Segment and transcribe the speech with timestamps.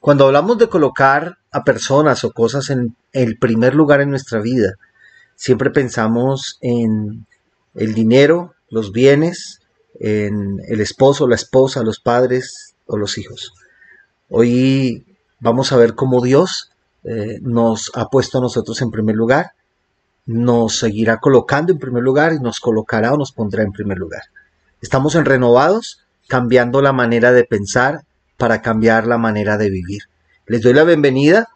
[0.00, 4.76] Cuando hablamos de colocar a personas o cosas en el primer lugar en nuestra vida,
[5.36, 7.26] siempre pensamos en
[7.74, 9.60] el dinero, los bienes,
[10.00, 13.52] en el esposo, la esposa, los padres o los hijos.
[14.30, 15.04] Hoy
[15.38, 16.70] vamos a ver cómo Dios
[17.04, 19.52] eh, nos ha puesto a nosotros en primer lugar,
[20.24, 24.22] nos seguirá colocando en primer lugar y nos colocará o nos pondrá en primer lugar.
[24.80, 28.04] Estamos en renovados, cambiando la manera de pensar
[28.40, 30.04] para cambiar la manera de vivir.
[30.46, 31.48] Les doy la bienvenida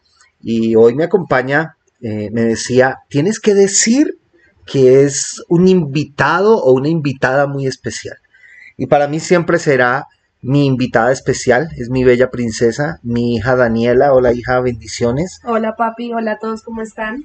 [0.43, 4.19] y hoy me acompaña, eh, me decía, tienes que decir
[4.67, 8.19] que es un invitado o una invitada muy especial.
[8.77, 10.07] Y para mí siempre será
[10.43, 14.13] mi invitada especial, es mi bella princesa, mi hija Daniela.
[14.13, 15.41] Hola hija, bendiciones.
[15.43, 17.25] Hola papi, hola a todos, ¿cómo están?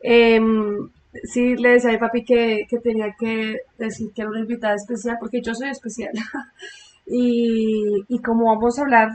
[0.00, 0.90] Em,
[1.24, 5.16] sí, le decía a mi papi que, tenía que decir que era una invitada especial,
[5.18, 6.12] porque yo soy especial.
[7.06, 9.08] y, y como vamos a hablar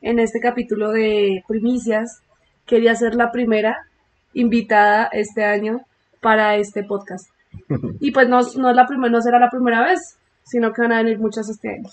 [0.00, 2.20] en este capítulo de primicias,
[2.66, 3.86] quería ser la primera
[4.34, 5.80] invitada este año
[6.20, 7.28] para este podcast.
[8.00, 11.02] Y pues no, no, la primera, no será la primera vez, sino que van a
[11.02, 11.88] venir muchas este año.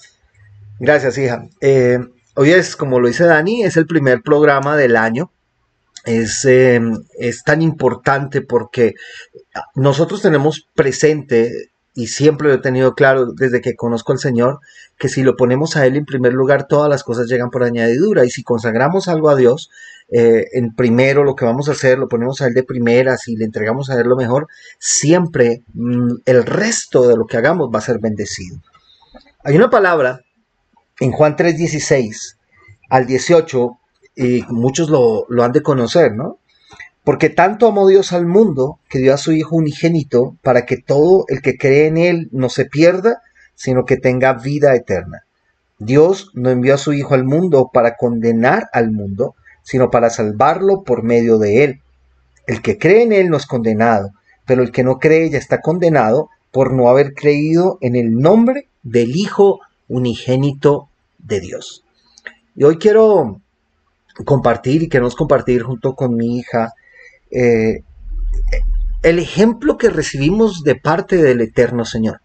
[0.79, 1.45] Gracias, hija.
[1.61, 1.99] Eh,
[2.35, 5.31] hoy es, como lo dice Dani, es el primer programa del año.
[6.05, 6.81] Es, eh,
[7.19, 8.95] es tan importante porque
[9.75, 14.59] nosotros tenemos presente y siempre lo he tenido claro desde que conozco al Señor,
[14.97, 18.23] que si lo ponemos a Él en primer lugar, todas las cosas llegan por añadidura.
[18.23, 19.69] Y si consagramos algo a Dios,
[20.09, 23.35] eh, en primero lo que vamos a hacer, lo ponemos a Él de primera, si
[23.35, 24.47] le entregamos a Él lo mejor,
[24.79, 28.61] siempre mm, el resto de lo que hagamos va a ser bendecido.
[29.43, 30.21] Hay una palabra
[30.99, 32.37] en Juan 3:16
[32.89, 33.77] al 18,
[34.15, 36.37] y muchos lo, lo han de conocer, ¿no?
[37.03, 41.25] Porque tanto amó Dios al mundo que dio a su Hijo unigénito para que todo
[41.27, 43.21] el que cree en Él no se pierda,
[43.55, 45.23] sino que tenga vida eterna.
[45.79, 50.83] Dios no envió a su Hijo al mundo para condenar al mundo, sino para salvarlo
[50.83, 51.81] por medio de Él.
[52.45, 54.11] El que cree en Él no es condenado,
[54.45, 58.67] pero el que no cree ya está condenado por no haber creído en el nombre
[58.83, 61.83] del Hijo unigénito de Dios.
[62.55, 63.39] Y hoy quiero
[64.25, 66.73] compartir y queremos compartir junto con mi hija
[67.31, 67.83] eh,
[69.03, 72.21] el ejemplo que recibimos de parte del Eterno Señor.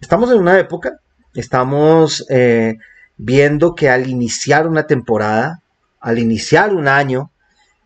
[0.00, 1.00] Estamos en una época,
[1.34, 2.76] estamos eh,
[3.16, 5.62] viendo que al iniciar una temporada,
[6.00, 7.30] al iniciar un año,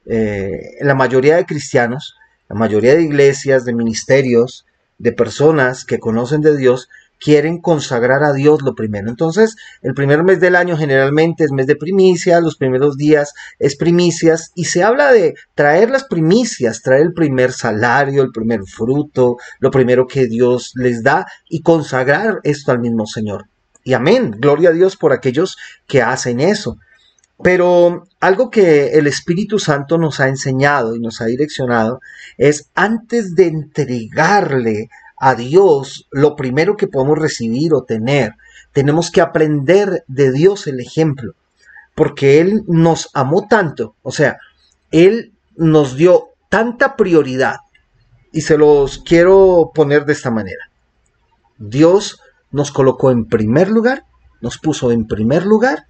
[0.06, 2.16] eh, la mayoría de cristianos,
[2.48, 4.66] la mayoría de iglesias, de ministerios,
[4.98, 6.88] de personas que conocen de Dios,
[7.20, 9.08] quieren consagrar a Dios lo primero.
[9.08, 13.76] Entonces, el primer mes del año generalmente es mes de primicias, los primeros días es
[13.76, 19.36] primicias y se habla de traer las primicias, traer el primer salario, el primer fruto,
[19.60, 23.46] lo primero que Dios les da y consagrar esto al mismo Señor.
[23.84, 25.56] Y amén, gloria a Dios por aquellos
[25.86, 26.78] que hacen eso.
[27.42, 32.00] Pero algo que el Espíritu Santo nos ha enseñado y nos ha direccionado
[32.36, 34.88] es antes de entregarle
[35.20, 38.32] a Dios lo primero que podemos recibir o tener.
[38.72, 41.34] Tenemos que aprender de Dios el ejemplo,
[41.94, 44.38] porque Él nos amó tanto, o sea,
[44.90, 47.56] Él nos dio tanta prioridad,
[48.32, 50.70] y se los quiero poner de esta manera.
[51.58, 52.20] Dios
[52.50, 54.04] nos colocó en primer lugar,
[54.40, 55.84] nos puso en primer lugar,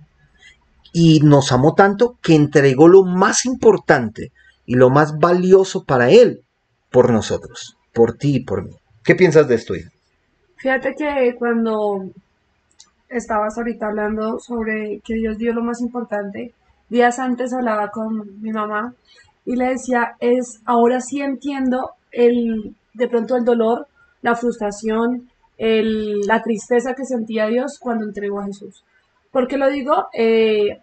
[0.93, 4.33] y nos amó tanto que entregó lo más importante
[4.67, 6.43] y lo más valioso para Él
[6.91, 8.80] por nosotros, por ti y por mí.
[9.05, 9.75] ¿Qué piensas de esto,
[10.56, 12.11] Fíjate que cuando
[13.09, 16.53] estabas ahorita hablando sobre que Dios dio lo más importante,
[16.91, 18.93] días antes hablaba con mi mamá
[19.47, 23.87] y le decía, es ahora sí entiendo el de pronto el dolor,
[24.21, 28.84] la frustración, el, la tristeza que sentía Dios cuando entregó a Jesús.
[29.32, 30.09] ¿Por qué lo digo?
[30.12, 30.78] Eh,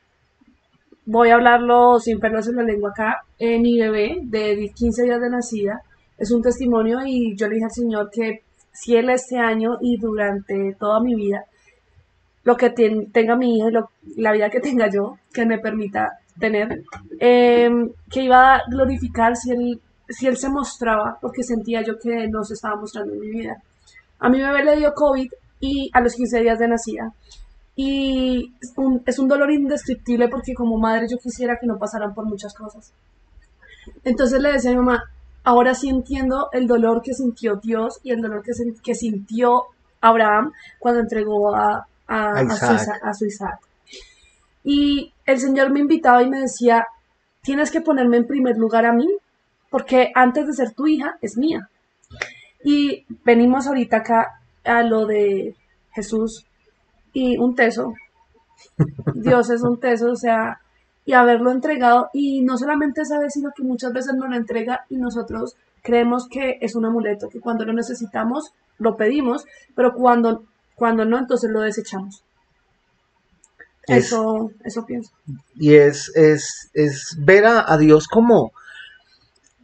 [1.05, 3.23] voy a hablarlo sin en la lengua acá.
[3.37, 5.81] Eh, mi bebé de 15 días de nacida
[6.17, 9.97] es un testimonio y yo le dije al Señor que si Él este año y
[9.97, 11.45] durante toda mi vida,
[12.43, 16.83] lo que tenga mi hija y la vida que tenga yo, que me permita tener,
[17.19, 22.27] em, que iba a glorificar si él, si él se mostraba, porque sentía yo que
[22.29, 23.61] no se estaba mostrando en mi vida.
[24.19, 25.29] A mi bebé le dio COVID
[25.59, 27.11] y a los 15 días de nacida.
[27.75, 32.13] Y es un, es un dolor indescriptible porque como madre yo quisiera que no pasaran
[32.13, 32.93] por muchas cosas.
[34.05, 35.03] Entonces le decía a mi mamá,
[35.47, 38.51] ahora sí entiendo el dolor que sintió Dios y el dolor que,
[38.83, 39.67] que sintió
[40.01, 41.87] Abraham cuando entregó a,
[43.17, 43.57] su, Isaac.
[44.65, 46.85] Y el Señor me invitaba y me decía,
[47.43, 49.07] tienes que ponerme en primer lugar a mí,
[49.69, 51.69] porque antes de ser tu hija es mía.
[52.61, 55.55] Y venimos ahorita acá a lo de
[55.93, 56.45] Jesús
[57.13, 57.93] y un teso.
[59.15, 60.59] Dios es un teso, o sea,
[61.07, 64.85] y haberlo entregado y no solamente esa vez, sino que muchas veces nos lo entrega
[64.89, 70.43] y nosotros creemos que es un amuleto, que cuando lo necesitamos lo pedimos, pero cuando,
[70.75, 72.25] cuando no, entonces lo desechamos.
[73.87, 75.11] eso, eso pienso.
[75.55, 78.51] Y es, es, es ver a, Dios como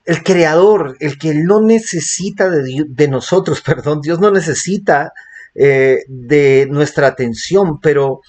[0.05, 5.11] el creador, el que Él no necesita de, de nosotros, perdón, Dios no necesita
[5.53, 8.21] eh, de nuestra atención, pero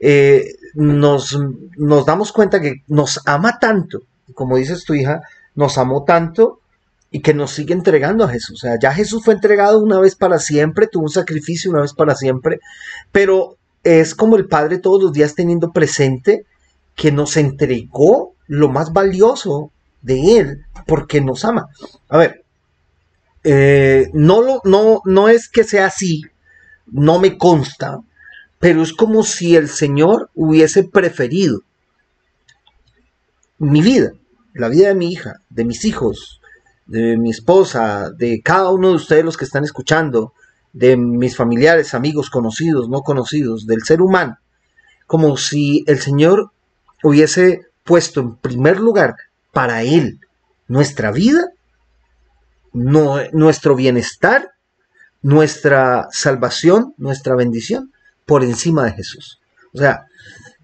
[0.00, 0.44] eh,
[0.74, 1.38] nos,
[1.76, 4.02] nos damos cuenta que nos ama tanto,
[4.34, 5.22] como dices tu hija,
[5.54, 6.60] nos amó tanto
[7.10, 8.62] y que nos sigue entregando a Jesús.
[8.62, 11.94] O sea, ya Jesús fue entregado una vez para siempre, tuvo un sacrificio una vez
[11.94, 12.60] para siempre,
[13.12, 16.44] pero es como el Padre todos los días teniendo presente
[16.94, 19.70] que nos entregó lo más valioso
[20.02, 21.66] de Él porque nos ama.
[22.08, 22.44] A ver,
[23.44, 26.22] eh, no, lo, no, no es que sea así,
[26.86, 28.00] no me consta,
[28.58, 31.62] pero es como si el Señor hubiese preferido
[33.58, 34.12] mi vida,
[34.54, 36.40] la vida de mi hija, de mis hijos,
[36.86, 40.32] de mi esposa, de cada uno de ustedes los que están escuchando,
[40.72, 44.38] de mis familiares, amigos, conocidos, no conocidos, del ser humano,
[45.06, 46.50] como si el Señor
[47.02, 49.16] hubiese puesto en primer lugar
[49.52, 50.20] para Él
[50.66, 51.48] nuestra vida,
[52.72, 54.52] nuestro bienestar,
[55.22, 57.92] nuestra salvación, nuestra bendición,
[58.28, 59.40] por encima de Jesús.
[59.72, 60.06] O sea,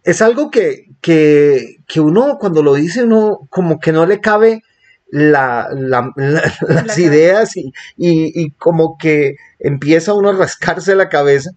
[0.04, 4.62] es algo que, que, uno cuando lo dice, uno como que no le cabe
[5.10, 7.52] las ideas
[7.96, 11.52] y, como que empieza uno a rascarse la cabeza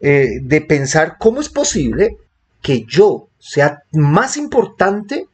[0.00, 2.16] eh, de pensar cómo es posible
[2.60, 5.28] que yo sea más importante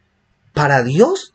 [0.53, 1.33] para Dios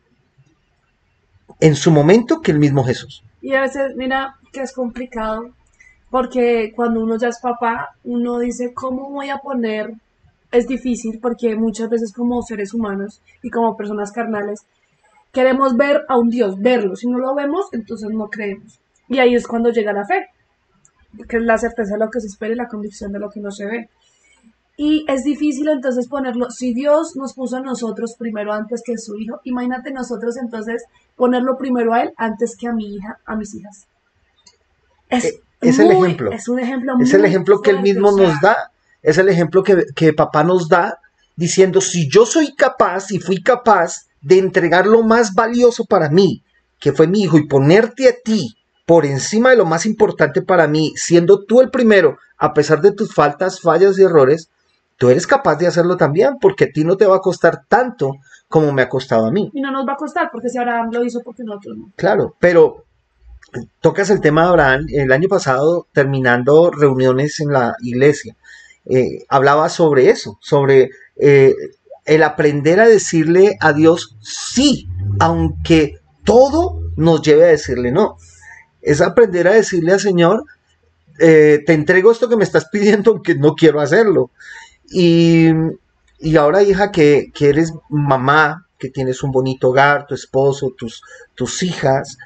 [1.60, 3.24] en su momento que el mismo Jesús.
[3.42, 5.56] Y a veces, mira, que es complicado
[6.10, 9.94] porque cuando uno ya es papá, uno dice, ¿cómo voy a poner?
[10.52, 14.66] Es difícil porque muchas veces como seres humanos y como personas carnales,
[15.32, 16.96] queremos ver a un Dios, verlo.
[16.96, 18.80] Si no lo vemos, entonces no creemos.
[19.08, 20.28] Y ahí es cuando llega la fe,
[21.28, 23.40] que es la certeza de lo que se espera y la convicción de lo que
[23.40, 23.90] no se ve.
[24.78, 29.20] Y es difícil entonces ponerlo, si Dios nos puso a nosotros primero antes que su
[29.20, 30.86] hijo, imagínate nosotros entonces
[31.18, 33.88] ponerlo primero a él antes que a mi hija, a mis hijas.
[35.10, 36.32] Es, es el ejemplo.
[36.32, 38.72] Es un ejemplo Es el ejemplo que él mismo nos da.
[39.02, 41.00] Es el ejemplo que, que papá nos da
[41.36, 46.44] diciendo, si yo soy capaz y fui capaz de entregar lo más valioso para mí,
[46.80, 50.68] que fue mi hijo, y ponerte a ti por encima de lo más importante para
[50.68, 54.50] mí, siendo tú el primero, a pesar de tus faltas, fallas y errores,
[54.98, 58.16] tú eres capaz de hacerlo también, porque a ti no te va a costar tanto
[58.50, 59.50] como me ha costado a mí.
[59.54, 61.92] Y no nos va a costar, porque si Abraham lo hizo, porque nosotros no.
[61.96, 62.84] Claro, pero
[63.82, 68.36] tocas el tema de Abraham, el año pasado terminando reuniones en la iglesia,
[68.86, 71.54] eh, hablaba sobre eso, sobre eh,
[72.06, 74.88] el aprender a decirle a Dios sí,
[75.20, 78.18] aunque todo nos lleve a decirle no.
[78.82, 80.44] Es aprender a decirle al Señor,
[81.20, 84.32] eh, te entrego esto que me estás pidiendo, aunque no quiero hacerlo.
[84.90, 85.50] Y,
[86.38, 91.04] ahora, hija, que, que, eres mamá, que tienes un bonito hogar, tu esposo, tus,
[91.36, 92.18] tus hijas,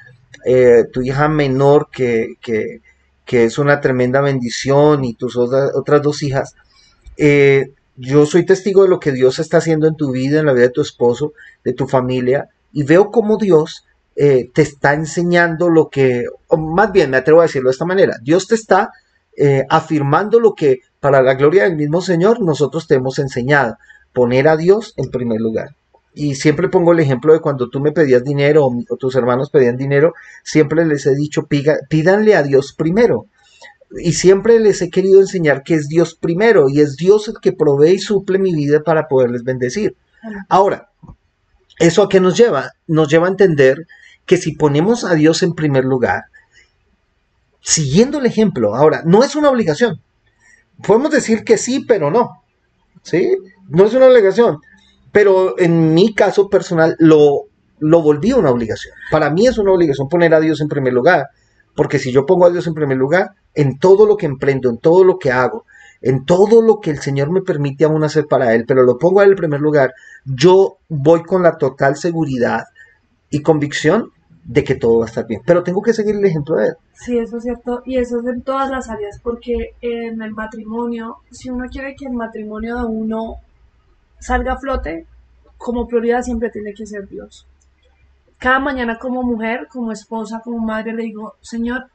[0.44, 2.80] eh, tu hija menor que, que,
[3.26, 6.54] es una tremenda bendición y tus otras, dos hijas,
[7.16, 10.52] eh, yo soy testigo de lo que Dios está haciendo en tu vida, en la
[10.52, 11.32] vida de tu esposo,
[11.64, 17.10] de tu familia, y veo cómo Dios eh, te está enseñando lo que, más bien
[17.10, 18.90] me atrevo a decirlo de esta manera, Dios te está
[19.68, 23.78] afirmando lo que para la gloria del mismo Señor nosotros te hemos enseñado,
[24.12, 25.74] poner a Dios en primer lugar
[26.14, 29.76] y siempre pongo el ejemplo de cuando tú me pedías dinero o, tus hermanos pedían
[29.76, 31.48] dinero, siempre les he dicho,
[31.88, 33.26] pídanle a Dios primero.
[33.98, 37.52] Y siempre les he querido enseñar que es Dios primero y es Dios el que
[37.52, 39.96] provee y suple mi vida para poderles bendecir.
[40.48, 40.88] Ahora,
[41.78, 42.70] ¿eso a qué nos lleva?
[42.86, 43.86] Nos lleva a entender
[44.24, 46.24] que si ponemos a Dios en primer lugar,
[47.60, 50.00] siguiendo el ejemplo, ahora, no es una obligación.
[50.86, 52.42] Podemos decir que sí, pero no.
[53.02, 53.36] ¿Sí?
[53.68, 54.60] No es una obligación
[55.14, 57.44] pero en mi caso personal lo,
[57.78, 58.92] lo volví una obligación.
[59.12, 61.28] Para mí es una obligación poner a Dios en primer lugar,
[61.76, 64.78] porque si yo pongo a Dios en primer lugar, en todo lo que emprendo, en
[64.78, 65.66] todo lo que hago,
[66.02, 69.20] en todo lo que el Señor me permite aún hacer para Él, pero lo pongo
[69.20, 69.94] a Él en primer lugar,
[70.24, 72.64] yo voy con la total seguridad
[73.30, 74.10] y convicción
[74.44, 75.42] de que todo va a estar bien.
[75.46, 76.74] Pero tengo que seguir el ejemplo de Él.
[76.94, 77.82] Sí, eso es cierto.
[77.86, 82.06] Y eso es en todas las áreas, porque en el matrimonio, si uno quiere que
[82.06, 83.36] el matrimonio de uno
[84.24, 85.06] salga a flote,
[85.58, 87.46] como prioridad siempre tiene que ser Dios.
[88.38, 91.88] Cada mañana como mujer, como esposa, como madre, le digo, Señor,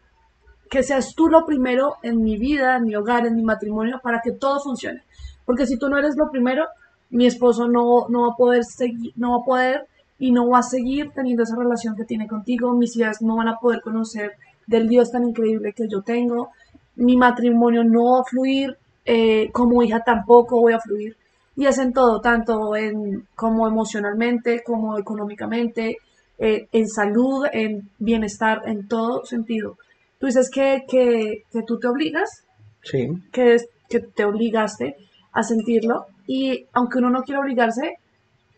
[0.70, 4.22] que seas tú lo primero en mi vida, en mi hogar, en mi matrimonio, para
[4.22, 5.02] que todo funcione.
[5.44, 6.68] Porque si tú no eres lo primero,
[7.10, 9.88] mi esposo no, no va a poder seguir, no va a poder
[10.20, 13.48] y no va a seguir teniendo esa relación que tiene contigo, mis hijas no van
[13.48, 14.34] a poder conocer
[14.68, 16.52] del Dios tan increíble que yo tengo,
[16.96, 21.18] mi matrimonio no va a fluir, eh, como hija tampoco voy a fluir.
[21.56, 25.98] Y es en todo, tanto en, como emocionalmente, como económicamente,
[26.38, 29.78] eh, en salud, en bienestar, en todo sentido.
[30.20, 32.44] Tú dices que, que, que tú te obligas,
[32.84, 33.10] Sí.
[33.34, 33.58] que,
[33.90, 34.96] que te obligaste
[35.34, 37.96] a sentirlo, y aunque uno no quiera obligarse,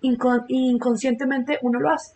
[0.03, 2.13] incon- inconscientemente uno lo hace.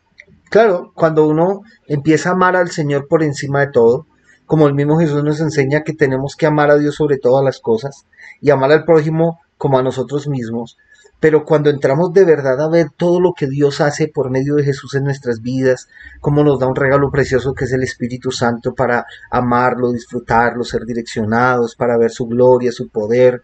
[0.50, 4.06] Claro, cuando uno empieza a amar al Señor por encima de todo,
[4.46, 7.60] como el mismo Jesús nos enseña que tenemos que amar a Dios sobre todas las
[7.60, 8.06] cosas
[8.42, 10.78] y amar al prójimo como a nosotros mismos,
[11.20, 14.64] pero cuando entramos de verdad a ver todo lo que Dios hace por medio de
[14.64, 15.88] Jesús en nuestras vidas,
[16.22, 20.86] cómo nos da un regalo precioso que es el Espíritu Santo para amarlo, disfrutarlo, ser
[20.86, 23.42] direccionados, para ver su gloria, su poder,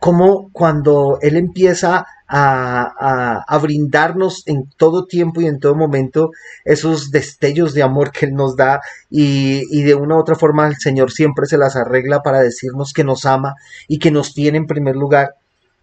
[0.00, 6.30] como cuando Él empieza a, brindarnos en todo tiempo y en todo momento
[6.64, 10.76] esos destellos de amor que Él nos da y, de una u otra forma el
[10.76, 13.56] Señor siempre se las arregla para decirnos que nos ama
[13.88, 15.34] y que nos tiene en primer lugar,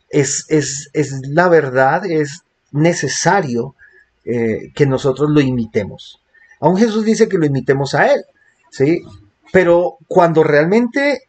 [0.09, 3.75] es, es, es la verdad, es necesario
[4.23, 6.21] eh, que nosotros lo imitemos.
[6.61, 8.23] Aún Jesús dice que lo imitemos a Él,
[8.71, 9.01] ¿sí?
[9.51, 11.23] Pero cuando realmente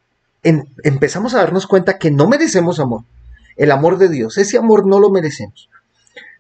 [0.45, 3.03] em- empezamos a darnos cuenta que no merecemos amor,
[3.59, 5.69] el amor de Dios, ese amor no lo merecemos.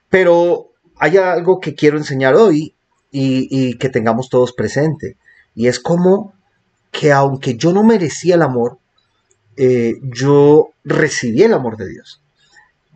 [0.09, 2.75] Pero hay algo que quiero enseñar hoy
[3.11, 5.17] y, que tengamos todos presente,
[5.55, 6.33] y es como
[6.93, 8.79] que aunque yo no merecía el amor,
[9.57, 12.23] eh, yo recibí el amor de Dios.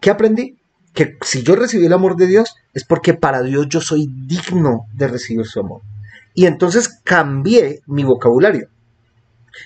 [0.00, 0.58] ¿Qué aprendí?
[0.94, 4.86] Que si yo recibí el amor de Dios es porque para Dios yo soy digno
[4.94, 5.82] de recibir su amor.
[6.34, 8.68] Y entonces cambié mi vocabulario.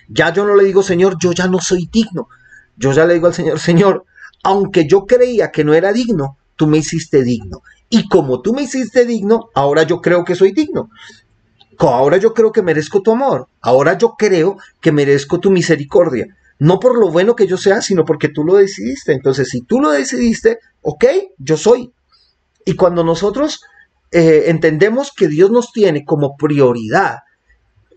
[0.08, 2.28] Ya yo no le digo, Señor, yo ya no soy digno.
[2.76, 4.04] Yo ya le digo al Señor, Señor,
[4.46, 7.62] aunque yo creía que no era digno, tú me hiciste digno.
[7.88, 10.88] Y como tú me hiciste digno, ahora yo creo que soy digno.
[11.80, 13.48] Ahora yo creo que merezco tu amor.
[13.60, 16.28] Ahora yo creo que merezco tu misericordia.
[16.60, 19.14] No por lo bueno que yo sea, sino porque tú lo decidiste.
[19.14, 21.04] Entonces, si tú lo decidiste, ok,
[21.38, 21.90] yo soy.
[22.64, 23.62] Y cuando nosotros
[24.12, 27.16] eh, entendemos que Dios nos tiene como prioridad,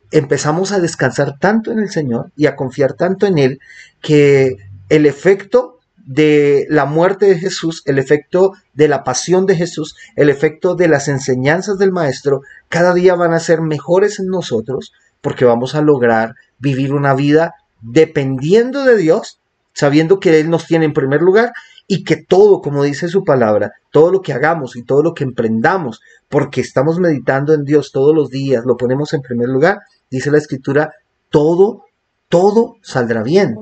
[0.10, 3.60] empezamos a descansar tanto en el Señor y a confiar tanto en Él
[4.01, 4.56] que
[4.89, 5.78] el efecto
[6.10, 10.88] de la muerte de Jesús, el efecto de la pasión de Jesús, el efecto de
[10.88, 15.84] las enseñanzas del Maestro, cada día van a ser mejores en nosotros porque vamos a
[15.84, 19.39] lograr vivir una vida dependiendo de Dios,
[19.74, 21.54] sabiendo que Él nos tiene en primer lugar
[21.86, 25.24] y que todo, como dice su palabra, todo lo que hagamos y todo lo que
[25.24, 30.32] emprendamos, porque estamos meditando en Dios todos los días, lo ponemos en primer lugar, dice
[30.32, 30.92] la escritura,
[31.30, 31.84] todo,
[32.30, 33.56] todo saldrá bien.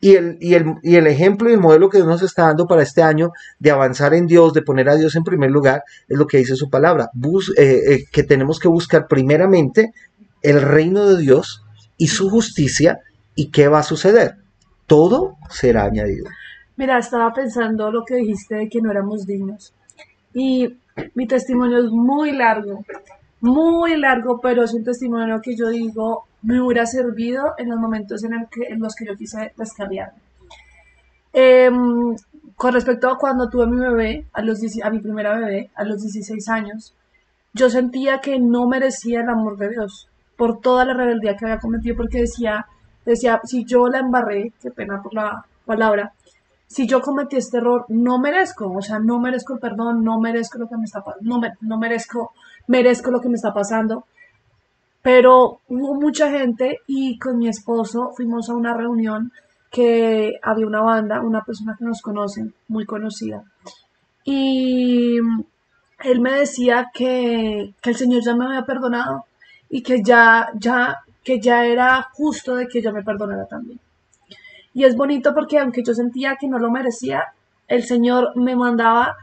[0.00, 2.66] Y el, y, el, y el ejemplo y el modelo que Dios nos está dando
[2.66, 6.18] para este año de avanzar en Dios, de poner a Dios en primer lugar, es
[6.18, 9.92] lo que dice su palabra, Bus- eh, eh, que tenemos que buscar primeramente
[10.42, 11.64] el reino de Dios
[11.96, 13.00] y su justicia,
[13.34, 14.36] y qué va a suceder.
[14.86, 16.26] Todo será añadido.
[16.76, 19.72] Mira, estaba pensando lo que dijiste de que no éramos dignos.
[20.34, 20.76] Y
[21.14, 22.84] mi testimonio es muy largo,
[23.40, 28.22] muy largo, pero es un testimonio que yo digo me hubiera servido en los momentos
[28.22, 28.32] en,
[28.78, 30.20] los que yo quise descarriarme.
[31.32, 32.14] Em,
[32.54, 35.84] con respecto a cuando tuve mi bebé, a, los, 10 a mi primera bebé, a
[35.84, 36.94] los 16 años,
[37.52, 41.58] yo sentía que no merecía el amor de Dios por toda la rebeldía que había
[41.58, 42.66] cometido, porque decía,
[43.04, 46.12] decía, si yo la embarré, qué pena por la palabra,
[46.68, 50.58] si yo cometí este error, no merezco, o sea, no merezco el perdón, no merezco
[50.58, 52.32] lo que me está no, me- no merezco,
[52.68, 54.04] merezco lo que me está pasando.
[55.06, 59.30] Pero hubo mucha gente y con mi esposo fuimos a una reunión
[59.70, 63.44] que había una banda, una persona que nos conoce, muy conocida.
[64.24, 65.18] Y
[66.02, 69.26] él me decía que, que el Señor ya me había perdonado
[69.70, 73.78] y que ya, ya, que ya era justo de que yo me perdonara también.
[74.74, 77.26] Y es bonito porque aunque yo sentía que no lo merecía,
[77.68, 79.14] el Señor me mandaba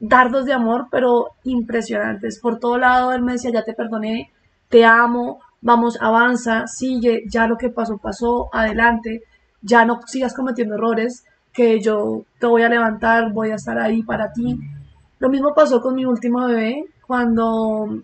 [0.00, 2.40] dardos de amor, pero impresionantes.
[2.40, 4.31] Por todo lado, Él me decía, ya te perdoné,
[4.72, 9.22] te amo, vamos, avanza, sigue, ya lo que pasó, pasó, adelante,
[9.60, 14.02] ya no sigas cometiendo errores, que yo te voy a levantar, voy a estar ahí
[14.02, 14.58] para ti.
[15.18, 18.02] Lo mismo pasó con mi último bebé, cuando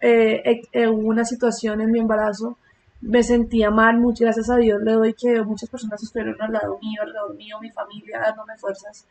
[0.00, 2.56] eh, eh, eh, hubo una situación en mi embarazo
[3.02, 6.78] me sentía mal, muchas gracias a Dios le doy que muchas personas estuvieron al lado
[6.80, 9.06] mío, alrededor mío, mi familia, dándome fuerzas.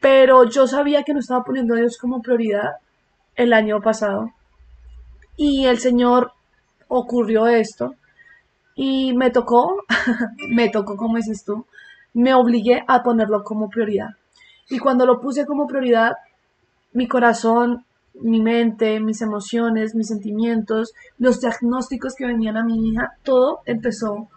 [0.00, 2.76] Pero yo sabía que no estaba poniendo a Dios como prioridad
[3.34, 4.30] el año pasado.
[5.38, 6.32] Y el Señor
[6.88, 7.94] ocurrió esto.
[8.74, 9.84] Y me tocó,
[10.54, 11.64] me tocó, como dices tú,
[12.12, 14.10] me obligué a ponerlo como prioridad.
[14.68, 16.12] Y cuando lo puse como prioridad,
[16.92, 17.86] mi corazón,
[18.20, 24.28] mi mente, mis emociones, mis sentimientos, los diagnósticos que venían a mi hija, todo empezó,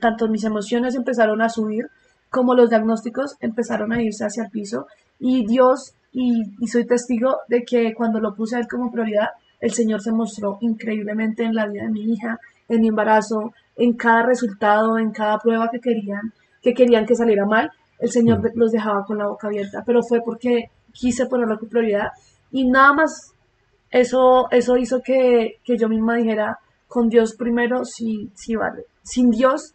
[0.00, 1.86] tanto mis emociones empezaron a subir
[2.34, 4.86] como los diagnósticos empezaron a irse hacia el piso
[5.20, 9.28] y Dios, y, soy testigo de que cuando lo puse a él como prioridad,
[9.64, 13.94] el Señor se mostró increíblemente en la vida de mi hija, en mi embarazo, en
[13.94, 18.58] cada resultado, en cada prueba que querían, que querían que saliera mal, el Señor mm.
[18.58, 22.08] los dejaba con la boca abierta, pero fue porque quise ponerlo como prioridad
[22.52, 23.32] y nada más
[23.90, 28.84] eso, eso hizo que, yo misma dijera, con Dios primero, sí, sí vale.
[29.02, 29.72] Sin Dios,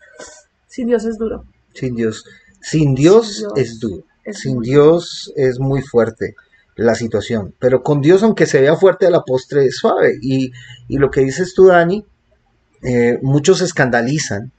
[0.67, 1.46] sin Dios es duro.
[1.74, 2.24] Sin Dios.
[2.62, 4.03] Sin Dios, es duro.
[4.31, 6.36] Sin Dios es muy fuerte
[6.79, 7.53] la situación.
[7.59, 10.17] Pero con Dios, aunque se vea fuerte a la postre, es suave.
[10.21, 10.51] Y,
[10.89, 12.05] lo que dices tú, Dani,
[12.83, 14.51] eh, muchos se escandalizan.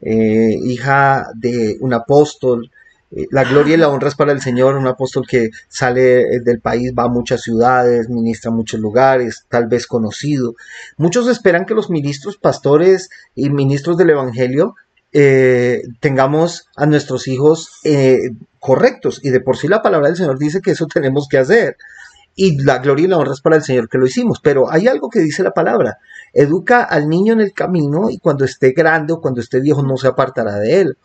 [0.00, 2.70] Eh, hija de un apóstol,
[3.10, 6.60] eh, la gloria y la honra es para el Señor, un apóstol que sale del
[6.60, 10.54] país, va a muchas ciudades, ministra a muchos lugares, tal vez conocido.
[10.96, 14.74] Muchos esperan que los ministros, pastores y ministros del Evangelio
[15.18, 17.70] eh, tengamos a nuestros hijos
[18.60, 19.20] correctos.
[19.22, 21.78] Y de por sí la palabra del Señor dice que eso tenemos que hacer.
[22.34, 24.40] Y la gloria y la honra es para el Señor que lo hicimos.
[24.42, 25.98] Pero hay algo que dice la palabra.
[26.34, 29.96] Educa al niño en el camino y cuando esté grande o cuando esté viejo no
[29.96, 30.98] se apartará de él.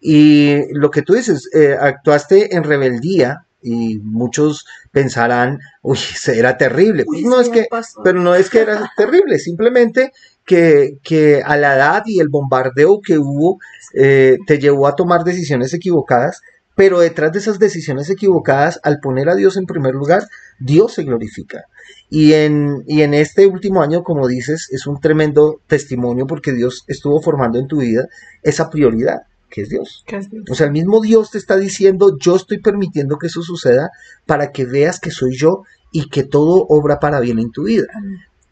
[0.00, 5.98] Y lo que tú dices, eh, actuaste en rebeldía y muchos pensarán, uy,
[6.28, 7.04] era terrible.
[7.24, 7.68] no es que,
[8.02, 10.12] pero no es que era terrible, simplemente
[10.44, 13.58] que, que, a la edad y el bombardeo que hubo
[13.94, 16.42] eh, te llevó a tomar decisiones equivocadas,
[16.74, 20.24] pero detrás de esas decisiones equivocadas, al poner a Dios en primer lugar,
[20.58, 21.64] Dios se glorifica.
[22.10, 26.84] Y en, y en este último año, como dices, es un tremendo testimonio porque Dios
[26.88, 28.06] estuvo formando en tu vida
[28.42, 29.22] esa prioridad
[29.54, 30.04] que es Dios.
[30.50, 33.90] O sea, el mismo Dios te está diciendo, yo estoy permitiendo que eso suceda
[34.26, 37.86] para que veas que soy yo y que todo obra para bien en tu vida.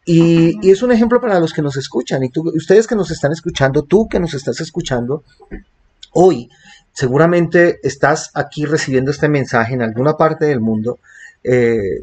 [0.04, 3.82] Y, es un ejemplo para los que nos escuchan y ustedes que nos están escuchando,
[3.82, 5.22] tú que nos estás escuchando,
[6.12, 6.48] hoy
[6.92, 10.98] seguramente estás aquí recibiendo este mensaje en alguna parte del mundo
[11.44, 12.02] eh,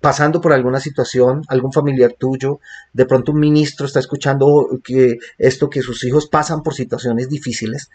[0.00, 2.60] pasando por alguna situación, algún familiar tuyo,
[2.92, 7.90] de pronto un ministro está escuchando que esto, que sus hijos pasan por situaciones difíciles.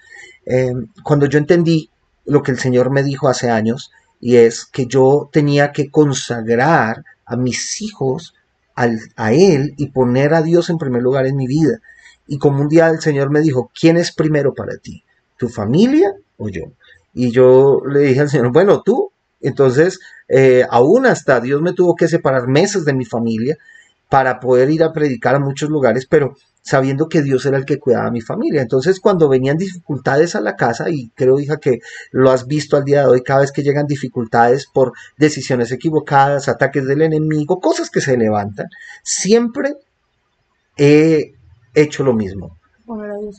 [0.46, 0.72] Eh,
[1.04, 1.90] cuando yo entendí
[2.26, 3.92] lo que el Señor me dijo hace años,
[4.22, 8.34] y es que yo tenía que consagrar a mis hijos
[8.76, 11.80] a Él y poner a Dios en primer lugar en mi vida.
[12.28, 15.04] Y como un día el Señor me dijo, ¿quién es primero para ti?
[15.38, 16.64] ¿Tu familia o yo?
[17.14, 19.12] Y yo le dije al Señor, bueno, tú,
[19.42, 23.58] entonces, eh, aún hasta Dios me tuvo que separar meses de mi familia
[24.10, 26.36] para poder ir a predicar a muchos lugares, pero
[26.66, 28.64] sabiendo que Dios era el que cuidaba a mi familia.
[28.64, 31.80] Entonces, cuando venían dificultades a la casa, y creo, hija, que
[32.12, 36.50] lo has visto al día de hoy, cada vez que llegan dificultades por decisiones equivocadas,
[36.50, 38.68] ataques del enemigo, cosas que se levantan,
[39.04, 39.76] siempre
[40.76, 41.34] he
[41.76, 42.58] hecho lo mismo.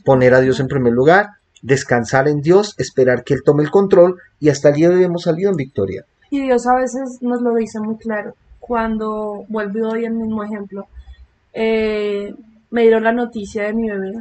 [0.05, 4.21] Poner a Dios, en primer lugar, descansar en Dios, esperar que Él tome el control
[4.39, 6.05] y hasta el día de hoy hemos salido en victoria.
[6.29, 8.35] Y Dios a veces nos lo dice muy claro.
[8.61, 10.87] Cuando vuelvo hoy el mismo ejemplo,
[11.53, 12.33] eh,
[12.69, 14.13] me dieron la noticia de mi bebé.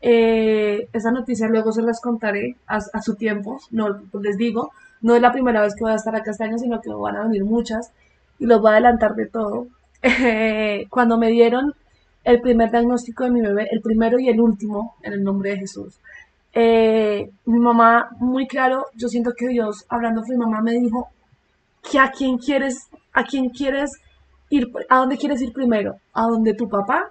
[0.00, 3.58] Eh, esa noticia luego se las contaré a, su tiempo.
[3.70, 6.80] No les digo, no es la primera vez que voy a estar acá este sino
[6.80, 7.92] que van a venir muchas
[8.38, 9.66] y los voy a adelantar de todo.
[10.90, 11.74] cuando me dieron
[12.24, 15.58] el primer diagnóstico de mi bebé, el primero y el último, en el nombre de
[15.58, 15.98] Jesús.
[16.52, 21.08] Eh, mi mamá, muy claro, yo siento que Dios, hablando con mi mamá, me dijo
[21.82, 23.90] que a quién quieres, a quién quieres
[24.50, 27.10] ir, a dónde quieres ir primero, a dónde tu papá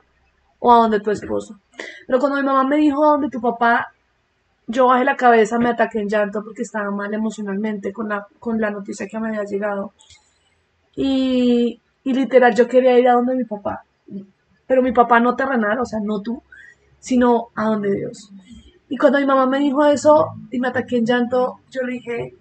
[0.66, 1.60] o a dónde tu esposo.
[2.08, 3.92] Pero cuando mi mamá me dijo a dónde tu papá,
[4.66, 8.62] yo bajé la cabeza, me ataqué en llanto porque estaba mal emocionalmente con la, con
[8.62, 9.92] la noticia que me había llegado.
[10.96, 13.84] Y, y literal, yo quería ir a donde mi papá.
[14.66, 16.42] Pero mi papá no terrenal, o sea, no tú,
[16.98, 18.32] sino a donde Dios.
[18.88, 22.36] Y cuando mi mamá me dijo eso y me ataqué en llanto, yo le dije,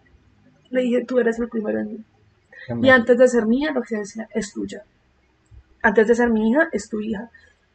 [0.70, 2.04] le dije, tú eres el primero en mí.
[2.86, 4.84] Y antes de ser mía, lo que decía, es tuya.
[5.82, 7.28] Antes de ser mi hija, es tu hija.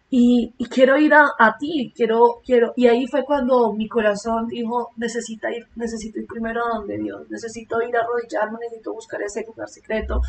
[0.09, 2.71] Y, quiero ir a, ti, quiero, quiero.
[2.77, 7.29] Y ahí fue cuando mi corazón dijo, necesita ir, necesito ir primero a donde Dios,
[7.29, 10.21] necesito ir a arrodillarme, necesito buscar ese lugar secreto,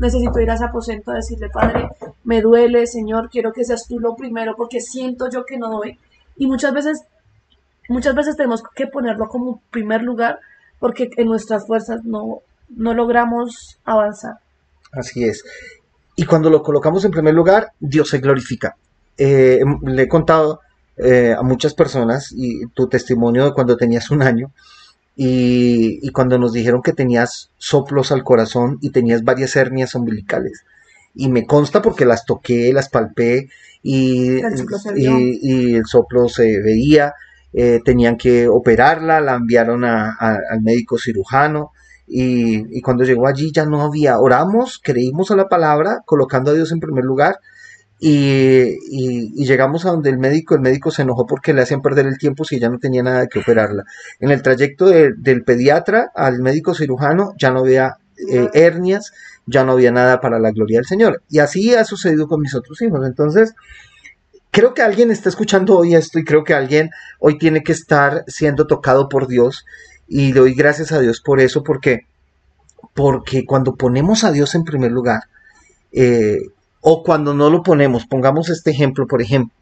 [0.00, 1.88] necesito ir a ese aposento a decirle, Padre,
[2.24, 5.98] me duele, Señor, quiero que seas tú lo primero, porque siento yo que no doy.
[6.36, 7.02] Y muchas veces
[7.88, 10.40] muchas veces tenemos que ponerlo como primer lugar
[10.78, 14.34] porque en nuestras fuerzas no, no logramos avanzar.
[14.92, 15.44] Así es.
[16.16, 18.76] Y cuando lo colocamos en primer lugar, Dios se glorifica.
[19.18, 20.60] Eh, le he contado
[20.96, 24.50] eh, a muchas personas y tu testimonio de cuando tenías un año,
[25.14, 30.64] y, y cuando nos dijeron que tenías soplos al corazón y tenías varias hernias umbilicales.
[31.14, 33.48] Y me consta porque las toqué, las palpé
[33.82, 35.18] y, El soplo se vio.
[35.18, 37.14] y, y el soplo se veía.
[37.58, 41.70] eh, tenían que operarla, la enviaron a- a- al médico cirujano
[42.06, 46.54] y, y cuando llegó allí ya no había, oramos, creímos a la palabra, colocando a
[46.54, 47.38] Dios en primer lugar
[47.98, 48.10] y,
[48.90, 52.06] y- y llegamos a donde el médico, el médico se enojó porque le hacían perder
[52.06, 53.84] el tiempo si ya no tenía nada que operarla.
[54.20, 57.96] En el trayecto de- del pediatra al médico cirujano ya no había
[58.30, 59.12] eh, hernias,
[59.46, 61.22] ya no había nada para la gloria del Señor.
[61.28, 63.06] Y así ha sucedido con mis otros hijos.
[63.06, 63.54] Entonces,
[64.50, 68.24] creo que alguien está escuchando hoy esto y creo que alguien hoy tiene que estar
[68.26, 69.66] siendo tocado por Dios
[70.08, 72.00] y doy gracias a Dios por eso porque
[72.94, 75.24] porque cuando ponemos a Dios en primer lugar
[75.92, 76.38] eh,
[76.88, 79.52] o cuando no lo ponemos, pongamos este ejemplo, por ejemplo,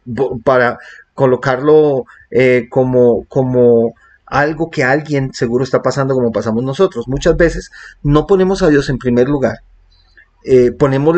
[0.44, 0.76] para
[1.14, 3.94] colocarlo eh, como, como
[4.26, 7.08] algo que alguien seguro está pasando como pasamos nosotros.
[7.08, 7.70] Muchas veces
[8.02, 9.60] no ponemos a Dios en primer lugar.
[10.46, 11.16] Eh, ponemos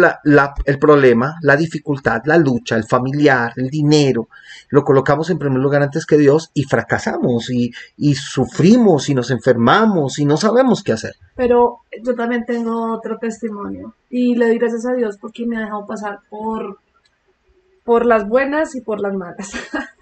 [0.64, 4.28] el problema, la dificultad, la lucha, el familiar, el dinero,
[4.68, 9.32] lo colocamos en primer lugar antes que Dios y fracasamos y, y sufrimos y nos
[9.32, 11.14] enfermamos y no sabemos qué hacer.
[11.34, 15.60] Pero yo también tengo otro testimonio y le doy gracias a Dios porque me ha
[15.60, 16.78] dejado pasar por,
[17.82, 19.52] por las buenas y por las malas.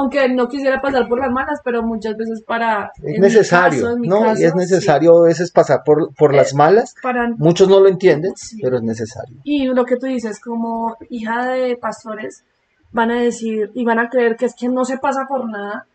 [0.00, 2.90] Aunque no quisiera pasar por las malas, pero muchas veces para...
[3.02, 4.20] Es necesario, caso, ¿no?
[4.22, 6.94] caso, y es sí, necesario a veces pasar por, por las Eh, malas.
[7.02, 8.58] para Muchos no lo entienden, Sí.
[8.62, 9.36] pero es necesario.
[9.44, 12.44] Y lo que tú dices, como hija de pastores,
[12.92, 15.86] van a decir y van a creer que es que no se pasa por nada,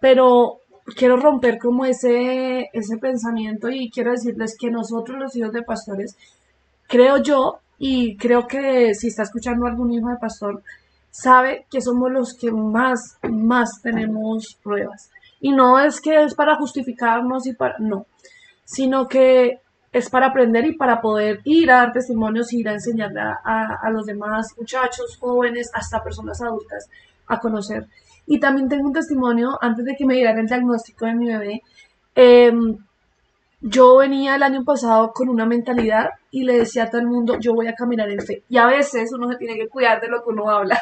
[0.00, 0.56] pero
[0.96, 6.16] quiero romper como ese, ese pensamiento y quiero decirles que nosotros los hijos de pastores,
[6.88, 10.62] creo yo, y creo que si está escuchando algún hijo de pastor,
[11.10, 15.10] sabe que somos los que más, más tenemos pruebas.
[15.40, 18.06] Y no es que es para justificarnos y para, no,
[18.64, 19.60] sino que
[19.92, 23.38] es para aprender y para poder ir a dar testimonios y ir a enseñarle a,
[23.44, 26.88] a- a los demás muchachos, jóvenes, hasta personas adultas
[27.26, 27.86] a conocer.
[28.26, 31.62] Y también tengo un testimonio, antes de que me dieran el diagnóstico de mi bebé,
[32.14, 32.76] em,
[33.60, 37.38] yo venía el año pasado con una mentalidad y le decía a todo el mundo,
[37.38, 38.42] yo voy a caminar en fe.
[38.48, 40.80] Y a veces uno se tiene que cuidar de lo que uno habla,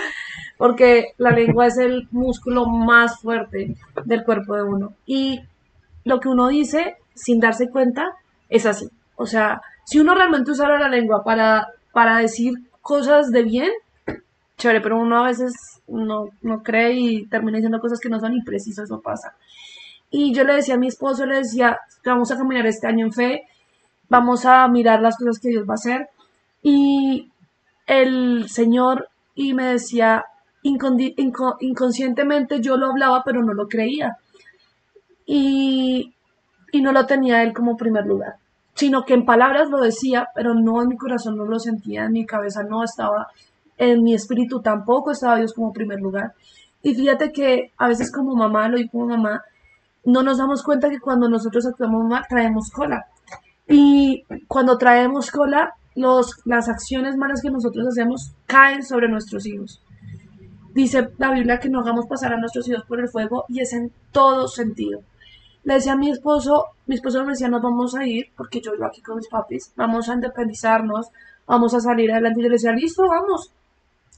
[0.58, 4.92] porque la lengua es el músculo más fuerte del cuerpo de uno.
[5.06, 5.40] Y
[6.04, 8.12] lo que uno dice, sin darse cuenta,
[8.48, 8.88] es así.
[9.16, 13.70] O sea, si uno realmente usara la lengua para, para decir cosas de bien,
[14.58, 15.54] chévere, pero uno a veces
[15.86, 19.34] no, no cree y termina diciendo cosas que no son imprecisas, eso pasa.
[20.10, 23.12] Y yo le decía a mi esposo, le decía, vamos a caminar este año en
[23.12, 23.42] fe,
[24.08, 26.08] vamos a mirar las cosas que Dios va a hacer.
[26.62, 27.30] Y
[27.86, 30.24] el Señor, y me decía,
[30.64, 34.16] inco- inconscientemente yo lo hablaba, pero no lo creía.
[35.26, 36.14] Y,
[36.72, 38.36] y no lo tenía él como primer lugar,
[38.74, 42.12] sino que en palabras lo decía, pero no en mi corazón no lo sentía, en
[42.12, 43.28] mi cabeza no estaba,
[43.76, 46.32] en mi espíritu tampoco estaba Dios como primer lugar.
[46.82, 49.42] Y fíjate que a veces como mamá, lo digo como mamá,
[50.08, 53.08] no nos damos cuenta que cuando nosotros actuamos mal traemos cola.
[53.68, 59.82] Y cuando traemos cola, los, las acciones malas que nosotros hacemos caen sobre nuestros hijos.
[60.72, 63.74] Dice la Biblia que no hagamos pasar a nuestros hijos por el fuego y es
[63.74, 65.00] en todo sentido.
[65.64, 68.72] Le decía a mi esposo, mi esposo me decía, nos vamos a ir, porque yo
[68.72, 71.08] vivo aquí con mis papis, vamos a independizarnos,
[71.46, 72.40] vamos a salir adelante.
[72.40, 73.52] Y yo le decía, listo, vamos,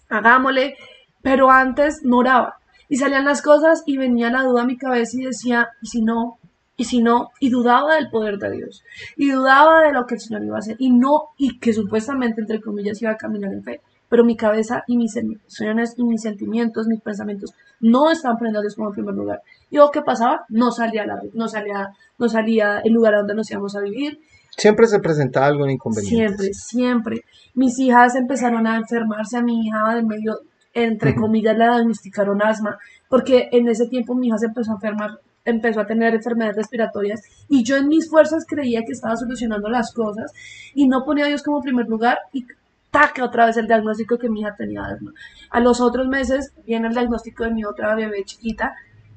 [0.08, 0.76] hagámosle.
[1.20, 2.59] Pero antes no oraba.
[2.90, 6.02] Y salían las cosas y venía la duda a mi cabeza y decía, ¿y si
[6.02, 6.38] no?
[6.76, 7.28] ¿Y si no?
[7.38, 8.82] Y dudaba del poder de Dios.
[9.16, 10.76] Y dudaba de lo que el Señor iba a hacer.
[10.78, 13.80] Y no, y que supuestamente, entre comillas, iba a caminar en fe.
[14.08, 18.62] Pero mi cabeza y mis emociones y mis sentimientos, mis pensamientos, no estaban poniendo a
[18.62, 19.40] Dios como en primer lugar.
[19.70, 23.36] Y lo que pasaba, no salía, la, no salía, no salía el lugar a donde
[23.36, 24.18] nos íbamos a vivir.
[24.56, 26.16] Siempre se presenta algo inconveniente.
[26.16, 27.24] Siempre, siempre.
[27.54, 30.40] Mis hijas empezaron a enfermarse, a mi hija del medio,
[30.72, 32.78] entre comillas, le diagnosticaron asma,
[33.08, 35.10] porque en ese tiempo mi hija se empezó a enfermar,
[35.44, 39.92] empezó a tener enfermedades respiratorias, y yo en mis fuerzas creía que estaba solucionando las
[39.92, 40.32] cosas,
[40.74, 42.46] y no ponía a Dios como primer lugar, y
[42.90, 45.12] taca otra vez el diagnóstico que mi hija tenía asma.
[45.50, 48.74] A los otros meses viene el diagnóstico de mi otra bebé chiquita,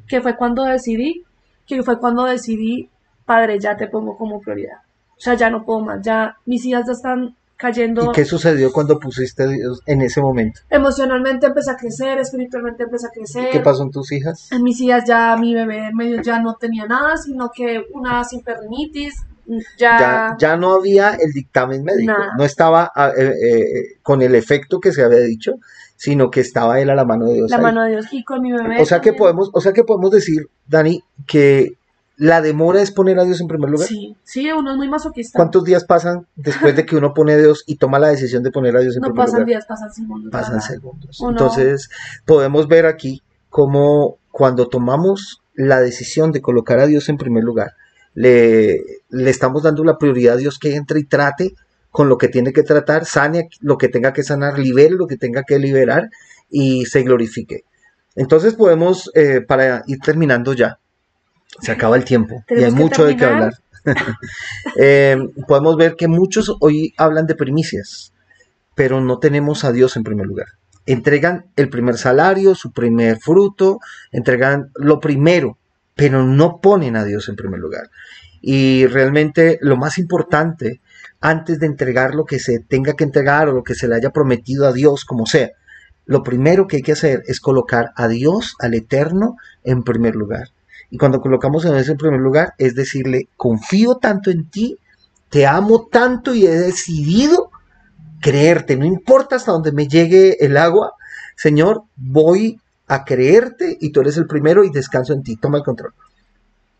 [0.07, 1.23] que fue cuando decidí,
[1.65, 2.89] que fue cuando decidí,
[3.25, 4.79] padre, ya te pongo como prioridad.
[5.17, 8.03] O sea, ya no puedo más, ya mis hijas ya están cayendo.
[8.03, 10.59] ¿Y qué sucedió cuando pusiste a Dios en ese momento?
[10.69, 13.49] Emocionalmente empecé a crecer, espiritualmente empecé a crecer.
[13.51, 14.51] ¿Qué pasó en tus hijas?
[14.51, 18.23] En mis hijas ya mi bebé en medio ya no tenía nada, sino que una
[18.25, 19.13] sinpernitis,
[19.77, 22.33] ya, Ya, ya no había el dictamen médico, Nada.
[22.37, 25.53] no estaba ah, eh, eh, con el efecto que se había dicho,
[25.95, 27.51] sino que estaba él a la mano de Dios.
[27.51, 27.63] la ahí.
[27.63, 28.07] mano de Dios.
[28.11, 28.81] Y con mi bebé.
[28.81, 31.77] O sea que podemos, o sea que podemos decir, Dani, que
[32.15, 33.87] la demora es poner a Dios en primer lugar.
[33.87, 35.37] Sí, sí, uno es muy masoquista.
[35.37, 38.51] ¿Cuántos días pasan después de que uno pone a Dios y toma la decisión de
[38.51, 39.47] poner a Dios en no primer pasan lugar?
[39.47, 40.31] días, pasan segundos.
[40.31, 41.19] Pasan segundos.
[41.19, 41.89] Uno- Entonces,
[42.25, 47.71] podemos ver aquí cómo cuando tomamos la decisión de colocar a Dios en primer lugar,
[48.13, 48.77] le,
[49.09, 51.53] le estamos dando la prioridad a Dios que entre y trate
[51.89, 55.17] con lo que tiene que tratar, sane lo que tenga que sanar, libere lo que
[55.17, 56.09] tenga que liberar
[56.49, 57.65] y se glorifique.
[58.15, 60.79] Entonces podemos, eh, para ir terminando ya,
[61.59, 63.53] se acaba el tiempo y hay mucho de qué hablar.
[64.79, 68.13] Eh, podemos ver que muchos hoy hablan de primicias,
[68.75, 70.47] pero no tenemos a Dios en primer lugar.
[70.85, 73.79] Entregan el primer salario, su primer fruto,
[74.13, 75.57] entregan lo primero,
[75.95, 77.89] pero no ponen a Dios en primer lugar.
[78.41, 80.79] Y realmente lo más importante,
[81.19, 84.11] antes de entregar lo que se tenga que entregar o lo que se le haya
[84.11, 85.51] prometido a Dios, como sea,
[86.05, 90.49] lo primero que hay que hacer es colocar a Dios, al Eterno, en primer lugar.
[90.93, 94.77] Y cuando colocamos a Dios en primer lugar, es decirle, confío tanto en ti,
[95.29, 97.49] te amo tanto y he decidido
[98.21, 98.77] creerte.
[98.77, 100.93] No importa hasta donde me llegue el agua,
[101.35, 105.35] Señor, voy a creerte y tú eres el primero y descanso en ti.
[105.35, 105.95] Toma el control.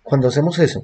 [0.03, 0.83] Cuando hacemos eso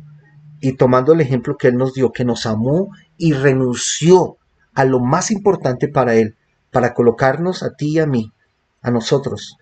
[0.60, 4.38] y tomando el ejemplo que Él nos dio, que nos amó y renunció
[4.74, 6.36] a lo más importante para Él,
[6.72, 8.34] para colocarnos a ti y a mí,
[8.82, 9.56] a nosotros,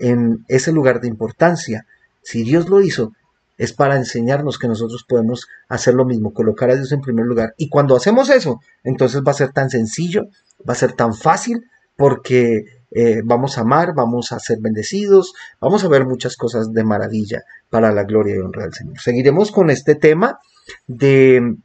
[0.00, 1.86] en ese lugar de importancia,
[2.22, 3.12] si Dios lo hizo,
[3.58, 7.54] es para enseñarnos que nosotros podemos hacer lo mismo, colocar a Dios en primer lugar.
[7.56, 10.24] Y cuando hacemos eso, entonces va a ser tan sencillo,
[10.68, 11.64] va a ser tan fácil,
[11.96, 16.84] porque eh, vamos a amar, vamos a ser bendecidos, vamos a ver muchas cosas de
[16.84, 18.98] maravilla para la gloria y honra del Señor.
[19.00, 20.40] Seguiremos con este tema
[20.86, 21.56] de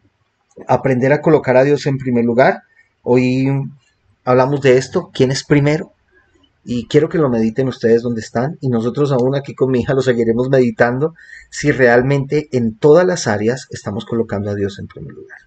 [0.67, 2.63] aprender a colocar a Dios en primer lugar.
[3.01, 3.47] Hoy
[4.23, 5.93] hablamos de esto, ¿quién es primero?
[6.69, 9.93] Y quiero que lo mediten ustedes donde están y nosotros aún aquí con mi hija
[9.93, 11.15] lo seguiremos meditando
[11.49, 15.37] si realmente en todas las áreas estamos colocando a Dios en primer lugar.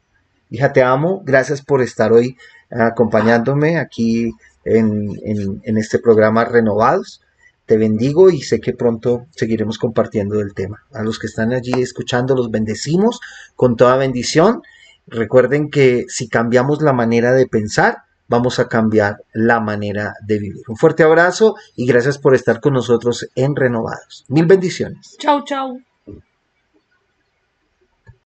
[0.49, 2.39] Hija, te amo, gracias por estar hoy
[2.71, 4.31] acompañándome aquí
[4.65, 7.21] en, en, en este programa Renovados.
[7.67, 10.85] Te bendigo y sé que pronto seguiremos compartiendo el tema.
[10.95, 13.21] A los que están allí escuchando, los bendecimos
[13.57, 14.63] con toda bendición.
[15.07, 20.63] Recuerden que si cambiamos la manera de pensar, vamos a cambiar la manera de vivir.
[20.69, 24.25] Un fuerte abrazo y gracias por estar con nosotros en Renovados.
[24.29, 25.17] Mil bendiciones.
[25.19, 25.81] Chau, chau.